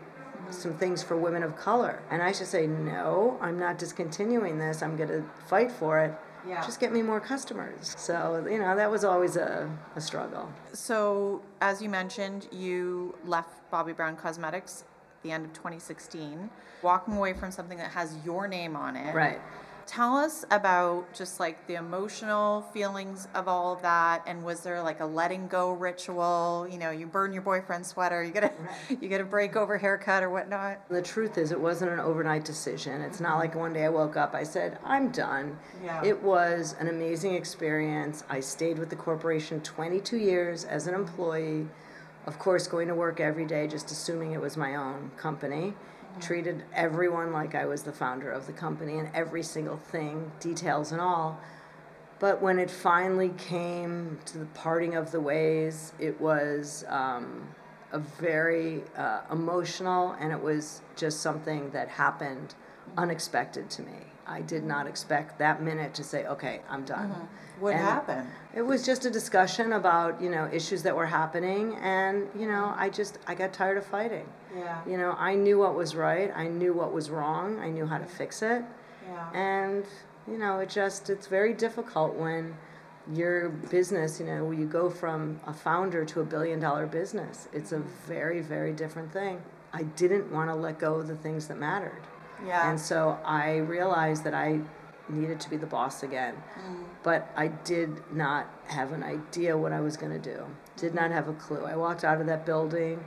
[0.50, 2.02] some things for women of color.
[2.11, 4.82] And I should say, no, I'm not discontinuing this.
[4.82, 6.14] I'm going to fight for it.
[6.46, 6.64] Yeah.
[6.64, 7.94] Just get me more customers.
[7.96, 10.52] So, you know, that was always a, a struggle.
[10.72, 14.85] So, as you mentioned, you left Bobbi Brown Cosmetics
[15.16, 16.50] at the end of 2016,
[16.82, 19.14] walking away from something that has your name on it.
[19.14, 19.40] Right.
[19.87, 24.83] Tell us about just like the emotional feelings of all of that, and was there
[24.83, 26.66] like a letting go ritual?
[26.71, 28.53] You know, you burn your boyfriend's sweater, you get a
[29.01, 30.88] you get a break over haircut or whatnot.
[30.88, 33.01] The truth is, it wasn't an overnight decision.
[33.03, 35.59] It's not like one day I woke up, I said, I'm done.
[35.85, 36.05] Yeah.
[36.05, 38.25] It was an amazing experience.
[38.29, 41.66] I stayed with the corporation 22 years as an employee.
[42.25, 45.75] Of course, going to work every day, just assuming it was my own company.
[46.20, 50.92] Treated everyone like I was the founder of the company and every single thing, details
[50.92, 51.40] and all.
[52.18, 57.48] But when it finally came to the parting of the ways, it was um,
[57.90, 62.55] a very uh, emotional and it was just something that happened
[62.96, 64.12] unexpected to me.
[64.26, 67.11] I did not expect that minute to say, okay, I'm done.
[67.11, 67.62] Mm-hmm.
[67.62, 68.28] What And happened?
[68.54, 72.74] It was just a discussion about, you know, issues that were happening and, you know,
[72.76, 74.26] I just I got tired of fighting.
[74.56, 74.80] Yeah.
[74.87, 77.98] You know, I knew what was right, I knew what was wrong, I knew how
[77.98, 78.64] to fix it.
[79.08, 79.30] Yeah.
[79.32, 79.85] And,
[80.26, 82.56] you know, it just it's very difficult when
[83.12, 87.48] your business, you know, you go from a founder to a billion dollar business.
[87.52, 87.88] It's a mm-hmm.
[88.06, 89.42] very, very different thing.
[89.72, 92.02] I didn't want to let go of the things that mattered.
[92.46, 92.70] Yeah.
[92.70, 94.61] And so I realized that I
[95.09, 96.35] needed to be the boss again.
[96.59, 96.85] Mm.
[97.02, 100.46] But I did not have an idea what I was going to do.
[100.76, 101.64] Did not have a clue.
[101.64, 103.05] I walked out of that building.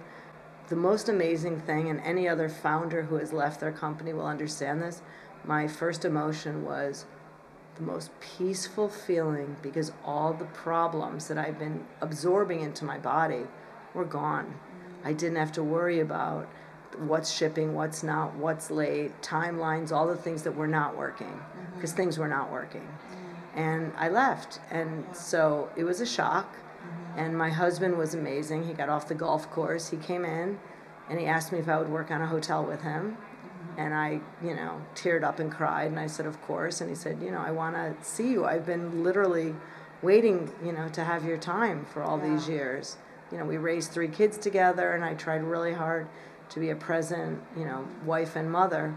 [0.68, 4.82] The most amazing thing, and any other founder who has left their company will understand
[4.82, 5.02] this,
[5.44, 7.06] my first emotion was
[7.76, 13.44] the most peaceful feeling because all the problems that I've been absorbing into my body
[13.94, 14.46] were gone.
[15.04, 15.10] Mm.
[15.10, 16.50] I didn't have to worry about
[17.00, 21.40] what's shipping, what's not, what's late, timelines, all the things that were not working
[21.76, 21.98] because mm-hmm.
[21.98, 22.82] things were not working.
[22.82, 23.60] Mm-hmm.
[23.60, 24.60] And I left.
[24.72, 26.54] And so it was a shock.
[26.54, 27.20] Mm-hmm.
[27.20, 28.68] And my husband was amazing.
[28.68, 29.90] He got off the golf course.
[29.90, 30.60] He came in
[31.10, 33.18] and he asked me if I would work on a hotel with him.
[33.78, 35.88] And I, you know, teared up and cried.
[35.88, 36.80] And I said, Of course.
[36.80, 38.46] And he said, You know, I want to see you.
[38.46, 39.54] I've been literally
[40.02, 42.98] waiting, you know, to have your time for all these years.
[43.32, 46.08] You know, we raised three kids together, and I tried really hard
[46.50, 48.96] to be a present, you know, wife and mother.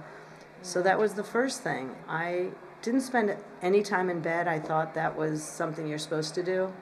[0.62, 1.94] So that was the first thing.
[2.08, 2.48] I
[2.82, 4.46] didn't spend any time in bed.
[4.46, 6.72] I thought that was something you're supposed to do.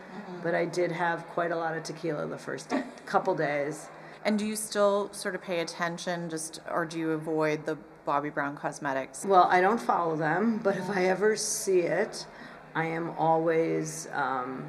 [0.42, 3.88] But I did have quite a lot of tequila the first day, couple days.
[4.24, 8.32] And do you still sort of pay attention, just or do you avoid the Bobbi
[8.32, 9.24] Brown cosmetics?
[9.24, 12.26] Well, I don't follow them, but if I ever see it,
[12.74, 14.08] I am always.
[14.12, 14.68] Um,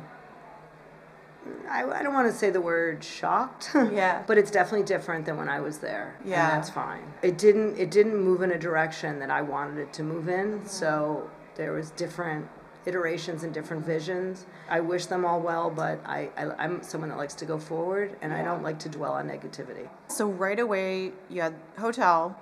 [1.69, 3.71] I, I don't want to say the word shocked.
[3.91, 4.23] Yeah.
[4.27, 6.15] but it's definitely different than when I was there.
[6.25, 6.51] Yeah.
[6.51, 7.03] And that's fine.
[7.21, 7.77] It didn't.
[7.77, 10.65] It didn't move in a direction that I wanted it to move in.
[10.65, 12.47] So there was different
[12.85, 14.45] iterations and different visions.
[14.69, 18.15] I wish them all well, but I, I I'm someone that likes to go forward,
[18.21, 19.89] and I don't like to dwell on negativity.
[20.07, 22.39] So right away, you had hotel,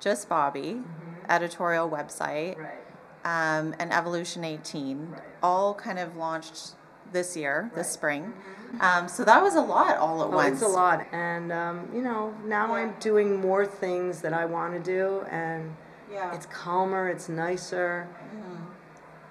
[0.00, 0.82] just Bobbi,
[1.28, 2.78] editorial website, Right.
[3.24, 6.72] um, and Evolution 18, all kind of launched
[7.12, 8.32] this year, this spring.
[8.80, 10.54] Um, so that was a lot all at Oh, once.
[10.54, 14.74] it's a lot, and um, you know now I'm doing more things that I want
[14.74, 15.74] to do, and
[16.12, 16.34] Yeah.
[16.34, 18.08] it's calmer, it's nicer.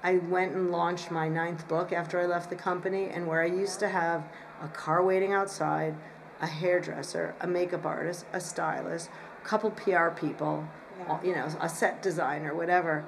[0.03, 3.45] I went and launched my ninth book after I left the company, and where I
[3.47, 4.23] used to have
[4.61, 5.95] a car waiting outside,
[6.41, 9.09] a hairdresser, a makeup artist, a stylist,
[9.43, 10.63] a couple PR people,
[11.09, 13.05] all- you know, a set designer, whatever.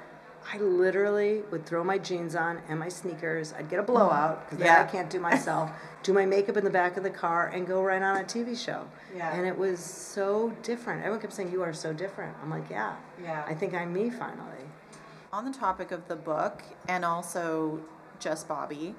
[0.54, 3.54] I literally would throw my jeans on and my sneakers.
[3.58, 4.82] I'd get a blowout because Yeah.
[4.82, 5.70] I can't do myself.
[6.04, 8.56] do my makeup in the back of the car and go right on a TV
[8.58, 8.88] show.
[9.14, 9.34] Yeah.
[9.36, 11.00] And it was so different.
[11.02, 13.44] Everyone kept saying, "You are so different." I'm like, "Yeah." Yeah.
[13.46, 14.64] I think I'm me finally.
[15.34, 17.82] On the topic of the book and also
[18.20, 18.94] just Bobbi,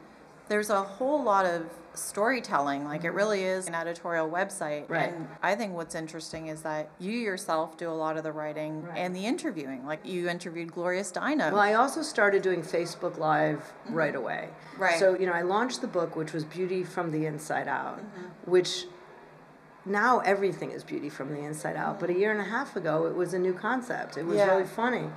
[0.48, 1.62] there's a whole lot of
[1.94, 2.84] storytelling.
[2.84, 4.82] Like it really is an editorial website.
[4.84, 4.92] Mm-hmm.
[4.92, 5.12] Right.
[5.12, 8.82] And I think what's interesting is that you yourself do a lot of the writing
[8.84, 8.98] Right.
[8.98, 9.84] and the interviewing.
[9.86, 11.52] Like you interviewed Gloria Steinem.
[11.52, 14.48] Well, I also started doing Facebook Live right away.
[14.74, 14.82] Mm-hmm.
[14.82, 14.98] Right.
[14.98, 18.50] So, you know, I launched the book, which was Beauty from the Inside Out, Mm-hmm.
[18.50, 18.84] which
[19.84, 21.98] now everything is beauty from the inside out.
[21.98, 24.18] But a year and a half ago, it was a new concept.
[24.18, 24.50] It was Yeah.
[24.50, 25.08] really funny.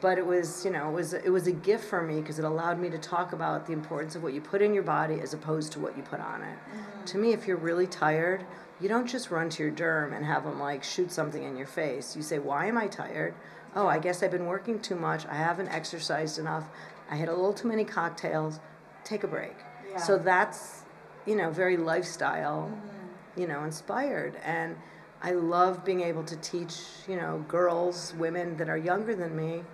[0.00, 2.44] But it was, you know, it was it was a gift for me because it
[2.44, 5.34] allowed me to talk about the importance of what you put in your body as
[5.34, 6.56] opposed to what you put on it.
[6.56, 7.04] Mm-hmm.
[7.04, 8.46] To me, if you're really tired,
[8.80, 11.66] you don't just run to your derm and have them like shoot something in your
[11.66, 12.16] face.
[12.16, 13.34] You say, "Why am I tired?"
[13.76, 15.26] Oh, I guess I've been working too much.
[15.26, 16.64] I haven't exercised enough.
[17.10, 18.58] I had a little too many cocktails.
[19.04, 19.54] Take a break.
[19.98, 20.82] So that's,
[21.26, 23.40] you know, very lifestyle, mm-hmm.
[23.40, 24.36] you know, inspired.
[24.44, 24.76] And
[25.22, 26.76] I love being able to teach,
[27.08, 29.64] you know, girls, women that are younger than me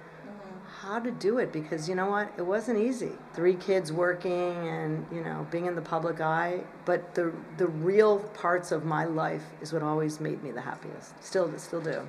[0.87, 2.33] how to do it because you know what?
[2.39, 3.13] It wasn't easy.
[3.35, 8.21] Three kids working and, you know, being in the public eye, but the the real
[8.35, 11.21] parts of my life is what always made me the happiest.
[11.23, 12.03] Still still do.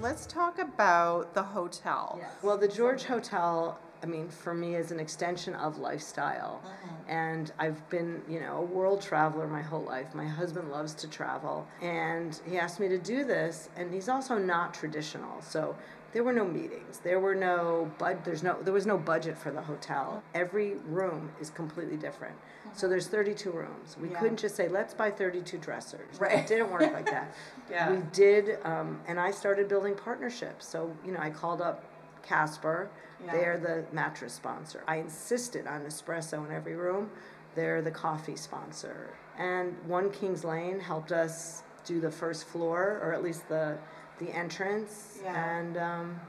[0.00, 2.20] let's talk about the hotel.
[2.42, 6.62] Well, the George Hotel, I mean, for me is an extension of lifestyle.
[6.64, 7.10] Mm-hmm.
[7.10, 10.14] And I've been, you know, a world traveler my whole life.
[10.14, 11.66] My husband loves to travel.
[11.82, 13.68] And he asked me to do this.
[13.76, 15.40] And he's also not traditional.
[15.40, 15.74] So
[16.16, 17.00] there were no meetings.
[17.00, 20.22] There were no bud there's no there was no budget for the hotel.
[20.34, 22.34] Every room is completely different.
[22.72, 23.98] So there's 32 rooms.
[24.00, 24.18] We Yeah.
[24.20, 26.18] couldn't just say let's buy 32 dressers.
[26.18, 26.38] Right.
[26.38, 27.34] It didn't work like that.
[27.70, 27.90] Yeah.
[27.90, 30.66] We did, um, and I started building partnerships.
[30.66, 31.84] So you know, I called up
[32.22, 32.88] Casper.
[33.22, 33.32] Yeah.
[33.32, 34.82] They're the mattress sponsor.
[34.88, 37.10] I insisted on espresso in every room.
[37.54, 39.10] They're the coffee sponsor.
[39.36, 43.76] And One Kings Lane helped us do the first floor, or at least the
[44.18, 45.18] the entrance.
[45.22, 45.58] Yeah.
[45.58, 46.20] And um,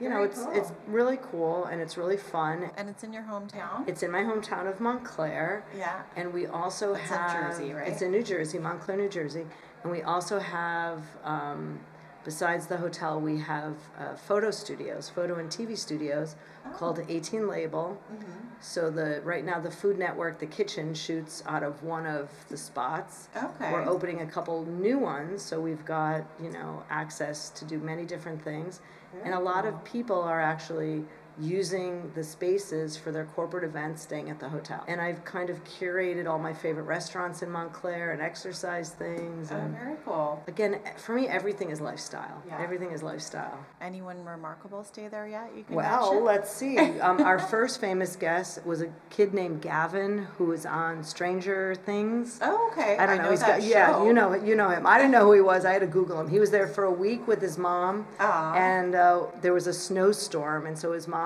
[0.00, 0.52] you know, it's cool.
[0.52, 2.70] it's really cool and it's really fun.
[2.76, 3.88] And it's in your hometown?
[3.88, 5.64] It's in my hometown of Montclair.
[5.76, 6.02] Yeah.
[6.16, 7.52] And we also That's in have.
[7.52, 7.88] Jersey, right?
[7.88, 9.46] It's in New Jersey, Montclair, New Jersey.
[9.82, 11.78] And we also have, um,
[12.24, 16.70] besides the hotel, we have uh, photo studios, photo and TV studios Oh.
[16.78, 18.00] called 18 Label.
[18.12, 18.24] Mm-hmm.
[18.60, 22.56] So the right now the Food Network, the kitchen shoots out of one of the
[22.56, 23.28] spots.
[23.36, 23.72] Okay.
[23.72, 28.04] We're opening a couple new ones, so we've got you know access to do many
[28.04, 28.78] different things,
[29.24, 31.04] and a lot of people are actually
[31.40, 34.84] using the spaces for their corporate events staying at the hotel.
[34.88, 39.50] And I've kind of curated all my favorite restaurants in Montclair and exercise things.
[39.52, 40.42] Oh, And very cool.
[40.46, 42.42] again, for me, everything is lifestyle.
[42.46, 42.60] Yeah.
[42.60, 43.58] Everything is lifestyle.
[43.80, 45.50] Anyone remarkable stay there yet?
[45.56, 46.24] You can Well, mention?
[46.24, 46.78] let's see.
[47.02, 52.38] Um, our first famous guest was a kid named Gavin who was on Stranger Things.
[52.42, 52.96] Oh, okay.
[52.96, 53.24] I don't know.
[53.24, 54.04] know He's that got yeah.
[54.04, 54.86] You know you know him.
[54.86, 55.64] I didn't know who he was.
[55.64, 56.28] I had to Google him.
[56.28, 58.54] He was there for a week with his mom, Aw.
[58.54, 61.21] and uh, there was a snowstorm, and so his mom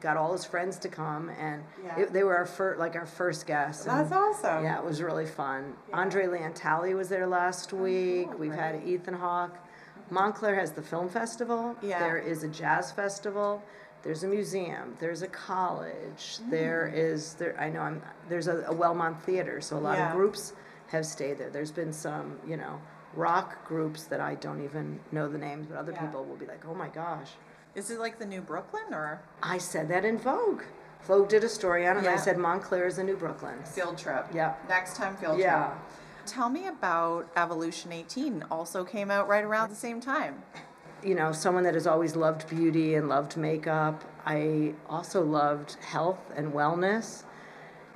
[0.00, 1.98] got all his friends to come, and Yeah.
[2.00, 3.84] it, they were our first like our first guests.
[3.84, 4.62] That's awesome.
[4.64, 5.74] Yeah, it was really fun.
[5.92, 8.38] Andre Leon Talley was there last week.
[8.38, 8.82] We've had.
[8.86, 9.56] Ethan Hawke.
[10.10, 11.76] Montclair has the film festival.
[11.82, 11.98] Yeah.
[11.98, 13.62] There is a jazz festival.
[14.02, 14.96] There's a museum.
[15.00, 16.38] There's a college.
[16.40, 16.50] Mm.
[16.50, 17.54] There is there.
[17.60, 18.00] I know I'm.
[18.28, 20.10] There's a, a Wellmont theater, so a lot Yeah.
[20.10, 20.52] of groups
[20.88, 21.50] have stayed there.
[21.50, 22.80] There's been some, you know,
[23.14, 26.06] rock groups that I don't even know the names, but other Yeah.
[26.06, 27.32] people will be like, "Oh my gosh."
[27.78, 30.62] Is it like the new Brooklyn or I said that in Vogue.
[31.04, 33.54] Vogue did a story on it, and I said Montclair is the new Brooklyn.
[33.64, 34.26] field trip?
[34.34, 34.54] Yeah.
[34.68, 35.66] Next time field Yeah.
[35.68, 35.78] trip.
[35.78, 36.24] Yeah.
[36.26, 38.44] Tell me about Evolution 18.
[38.50, 40.42] Also came out right around the same time.
[41.04, 44.02] you know, someone that has always loved beauty and loved makeup.
[44.26, 47.22] I also loved health and wellness.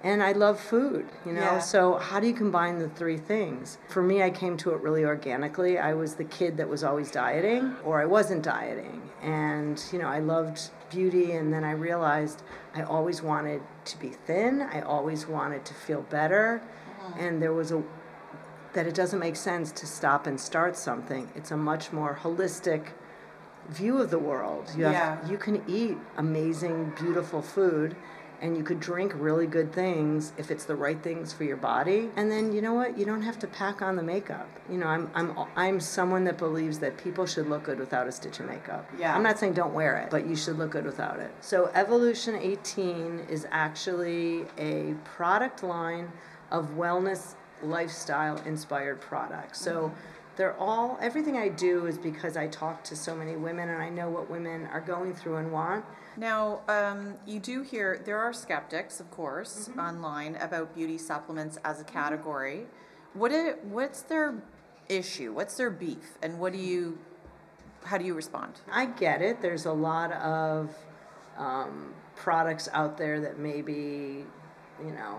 [0.05, 1.41] And I love food, you know.
[1.41, 1.59] Yeah.
[1.61, 3.79] So how do you combine the three things?
[3.89, 5.79] For me, I came to it really organically.
[5.79, 9.01] I was the kid that was always dieting or I wasn't dieting.
[9.23, 12.43] And, you know, I loved beauty and then I realized
[12.75, 14.63] I always wanted to be thin.
[14.63, 16.61] I always wanted to feel better.
[17.01, 17.15] Uh-huh.
[17.21, 17.83] And there was a
[18.73, 21.31] that it doesn't make sense to stop and start something.
[21.37, 22.87] It's a much more holistic
[23.69, 24.73] view of the world.
[24.77, 24.93] You have,
[25.25, 25.31] Yeah.
[25.31, 27.95] you can eat amazing, beautiful food
[28.43, 32.11] and you could drink really good things if it's the right things for your body.
[32.17, 32.99] And then you know what?
[32.99, 34.49] You don't have to pack on the makeup.
[34.69, 38.13] You know, I'm I'm I'm someone that believes that people should look good without a
[38.13, 38.91] stitch of makeup.
[38.99, 39.15] Yeah.
[39.15, 41.31] I'm not saying don't wear it, but you should look good without it.
[41.41, 46.11] So Evolution 18 is actually a product line
[46.51, 49.61] of wellness lifestyle inspired products.
[49.61, 49.95] So mm-hmm.
[50.35, 53.89] they're all everything I do is because I talk to so many women and I
[53.89, 55.85] know what women are going through and want.
[56.17, 61.81] Now, um, you do hear there are skeptics, of course, online about beauty supplements as
[61.81, 62.67] a category.
[63.15, 64.43] What it, what's their
[64.89, 65.33] issue?
[65.33, 66.19] What's their beef?
[66.23, 66.99] And what do you,
[67.85, 68.61] how do you respond?
[68.71, 69.41] I get it.
[69.41, 70.75] There's a lot of
[71.39, 74.25] um, products out there that maybe,
[74.85, 75.19] you know,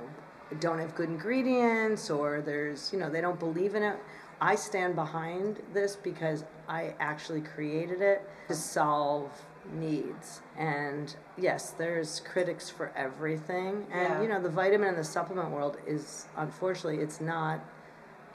[0.60, 3.98] don't have good ingredients or there's, you know, they don't believe in it.
[4.40, 9.32] I stand behind this because I actually created it to solve
[9.72, 10.42] needs.
[10.58, 13.86] And yes, there's critics for everything.
[13.92, 14.22] And, Yeah.
[14.22, 17.60] you know, the vitamin and the supplement world is, unfortunately, it's not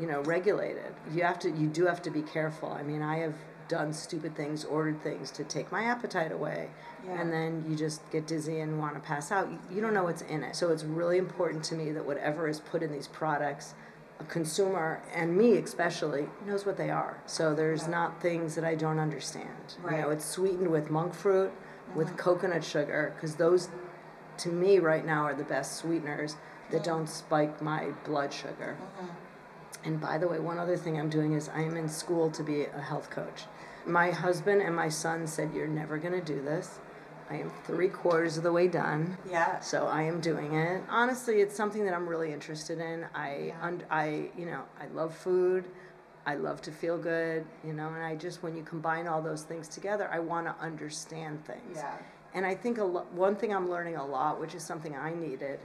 [0.00, 3.16] you know regulated you have to you do have to be careful i mean i
[3.18, 3.34] have
[3.66, 6.70] done stupid things ordered things to take my appetite away
[7.04, 7.20] Yeah.
[7.20, 10.04] and then you just get dizzy and want to pass out you, you don't know
[10.04, 13.08] what's in it so it's really important to me that whatever is put in these
[13.08, 13.74] products
[14.20, 17.22] a consumer and me especially knows what they are.
[17.26, 19.76] So there's not things that i don't understand.
[19.84, 21.52] You know it's sweetened with monk fruit
[21.94, 22.16] with uh-huh.
[22.16, 23.68] coconut sugar because those
[24.38, 26.36] to me right now are the best sweeteners
[26.70, 28.76] that don't spike my blood sugar.
[28.98, 29.08] Uh-huh.
[29.84, 32.42] And by the way, one other thing I'm doing is I am in school to
[32.42, 33.44] be a health coach.
[33.86, 36.80] My husband and my son said, You're never going to do this.
[37.30, 39.16] I am three quarters of the way done.
[39.30, 39.60] Yeah.
[39.60, 40.82] So I am doing it.
[40.88, 43.06] Honestly, it's something that I'm really interested in.
[43.14, 45.66] I, und- I, you know, I love food.
[46.26, 49.44] I love to feel good, you know, and I just, when you combine all those
[49.44, 51.76] things together, I want to understand things.
[51.76, 51.96] Yeah.
[52.34, 55.14] And I think a lo- one thing I'm learning a lot, which is something I
[55.14, 55.58] needed,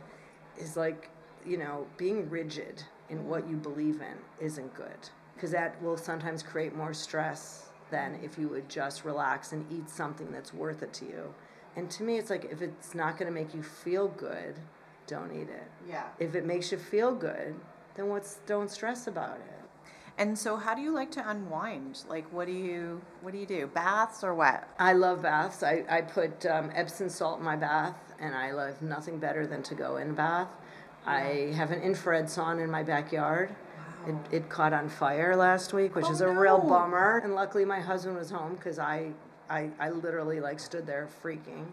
[0.57, 1.09] is like,
[1.45, 3.27] you know, being rigid in mm-hmm.
[3.27, 5.09] what you believe in isn't good.
[5.35, 9.89] Because that will sometimes create more stress than if you would just relax and eat
[9.89, 11.33] something that's worth it to you.
[11.75, 14.55] And to me, it's like if it's not going to make you feel good,
[15.07, 15.69] don't eat it.
[15.89, 16.03] Yeah.
[16.19, 17.55] If it makes you feel good,
[17.95, 19.59] then what's don't stress about it.
[20.17, 22.03] And so how do you like to unwind?
[22.07, 23.67] Like what do you what do you do?
[23.67, 24.67] Baths or what?
[24.77, 25.63] I love baths.
[25.63, 29.63] I, I put um, Epsom salt in my bath, and I love nothing better than
[29.63, 30.49] to go in a bath.
[31.05, 33.55] I have an infrared sauna in my backyard.
[34.07, 36.69] It, it caught on fire last week, which Oh, is a real no.
[36.69, 37.19] bummer.
[37.23, 39.11] And luckily, my husband was home because I,
[39.49, 41.65] I, I literally like stood there freaking.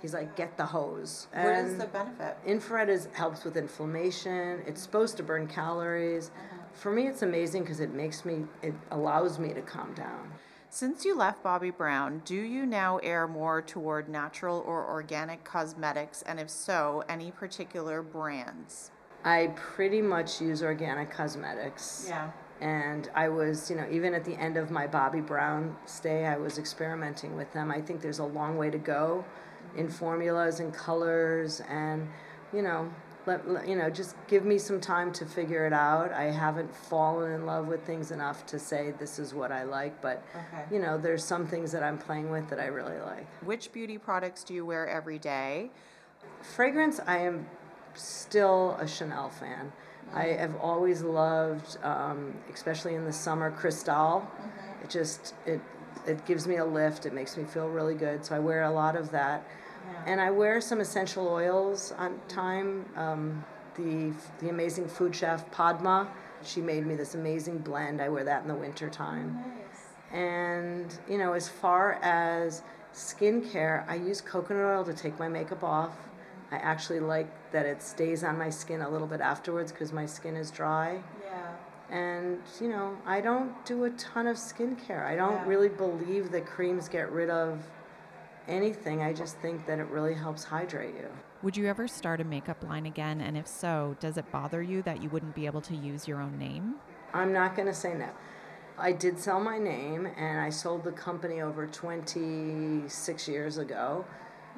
[0.00, 2.36] He's like, "Get the hose." What is And the benefit?
[2.46, 4.62] Infrared is helps with inflammation.
[4.66, 6.28] It's supposed to burn calories.
[6.28, 6.56] Uh-huh.
[6.72, 10.30] For me, it's amazing because it makes me, it allows me to calm down.
[10.70, 16.22] Since you left Bobbi Brown, do you now err more toward natural or organic cosmetics?
[16.22, 18.90] And if so, any particular brands?
[19.24, 22.06] I pretty much use organic cosmetics.
[22.08, 22.30] Yeah.
[22.60, 26.36] And I was, you know, even at the end of my Bobbi Brown stay, I
[26.36, 27.70] was experimenting with them.
[27.70, 29.24] I think there's a long way to go
[29.76, 32.08] in formulas and colors and,
[32.52, 32.90] you know,
[33.26, 36.12] let, let- you know, just give me some time to figure it out.
[36.12, 40.00] I haven't fallen in love with things enough to say this is what I like,
[40.00, 40.64] but Okay.
[40.72, 43.26] you know, there's some things that I'm playing with that I really like.
[43.44, 45.70] Which beauty products do you wear every day?
[46.42, 47.46] fragrance i am
[47.94, 49.72] still a chanel fan
[50.14, 54.26] i have always loved um, especially in the summer Cristalle
[54.82, 55.60] it just it
[56.06, 57.06] it gives me a lift.
[57.06, 58.24] It makes me feel really good.
[58.24, 59.46] So i wear a lot of that.
[60.06, 62.86] And i wear some essential oils on time.
[62.96, 63.44] Um,
[63.74, 66.08] the the amazing food chef padma
[66.42, 68.00] she made me this amazing blend.
[68.00, 69.42] I wear that in the winter time.
[70.12, 72.62] And, you know, as far as
[72.94, 75.96] skincare, I use coconut oil to take my makeup off.
[76.52, 80.06] I actually like that it stays on my skin a little bit afterwards because my
[80.06, 81.00] skin is dry.
[81.24, 81.52] Yeah.
[81.90, 85.06] And, you know, I don't do a ton of skincare.
[85.06, 87.62] I don't really believe that creams get rid of
[88.46, 89.02] anything.
[89.02, 91.08] I just think that it really helps hydrate you.
[91.42, 93.20] Would you ever start a makeup line again?
[93.20, 96.20] And if so, does it bother you that you wouldn't be able to use your
[96.20, 96.74] own name?
[97.14, 98.10] I'm not going to say no.
[98.76, 104.04] I did sell my name and I sold the company over 26 years ago.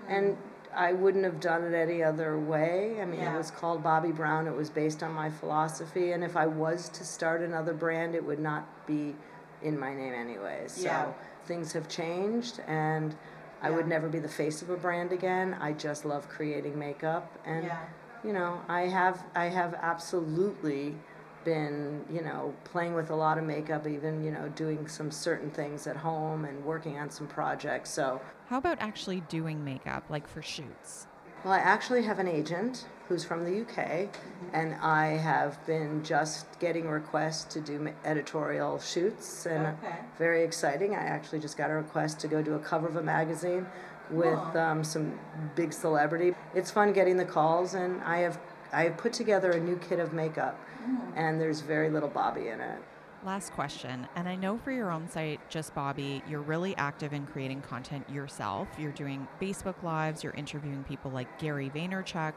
[0.09, 0.39] And mm.
[0.75, 3.01] I wouldn't have done it any other way.
[3.01, 3.35] I mean, Yeah.
[3.35, 4.47] it was called Bobbi Brown.
[4.47, 6.13] It was based on my philosophy.
[6.13, 9.17] And if I was to start another brand, it would not be
[9.63, 10.73] in my name anyways.
[10.73, 11.07] So Yeah.
[11.45, 13.15] things have changed and
[13.63, 15.55] I would never be the face of a brand again.
[15.61, 17.77] I just love creating makeup and Yeah.
[18.23, 20.97] you know, I have I have absolutely
[21.45, 25.51] been, you know, playing with a lot of makeup, even, you know, doing some certain
[25.51, 27.91] things at home and working on some projects.
[27.91, 31.07] So, How about actually doing makeup, like for shoots?
[31.45, 34.09] well, I actually have an agent who's from the UK,
[34.53, 39.97] and I have been just getting requests to do editorial shoots, and Okay.
[40.19, 40.95] very exciting.
[40.95, 43.67] I actually just got a request to go do a cover of a magazine
[44.11, 45.19] with um, some
[45.55, 46.35] big celebrity.
[46.55, 48.39] It's fun getting the calls, and I have
[48.73, 51.13] I have put together a new kit of makeup, Mm.
[51.17, 52.79] and there's very little Bobbi in it.
[53.25, 54.09] Last question.
[54.17, 58.09] And I know for your own site, Just Bobbi, you're really active in creating content
[58.09, 58.67] yourself.
[58.79, 62.33] You're doing Facebook Lives, you're interviewing people like Gary Vaynerchuk,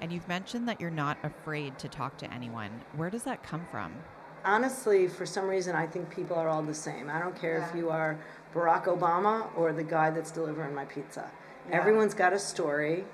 [0.00, 2.70] and you've mentioned that you're not afraid to talk to anyone.
[2.96, 3.92] Where does that come from?
[4.44, 7.10] honestly, for some reason, I think people are all the same.
[7.10, 8.18] I don't care if you are
[8.54, 11.30] Barack Obama or the guy that's delivering my pizza.
[11.70, 13.04] Everyone's got a story,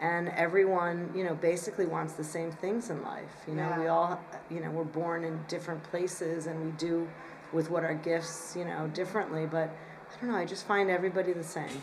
[0.00, 3.44] and everyone, you know, basically wants the same things in life.
[3.46, 4.20] You know, we all,
[4.50, 7.08] you know, we're born in different places, and we do
[7.52, 9.46] with what our gifts, you know, differently.
[9.46, 9.70] But
[10.10, 10.38] I don't know.
[10.38, 11.82] I just find everybody the same.